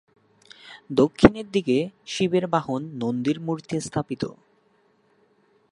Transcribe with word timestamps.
দক্ষিণ 0.91 1.33
দিকে 1.51 1.77
শিবের 2.05 2.45
বাহন 2.47 2.81
নন্দীর 2.93 3.37
মূর্তি 3.39 3.75
স্থাপিত। 3.81 4.23